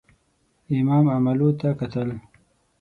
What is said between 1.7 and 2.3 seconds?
کتل.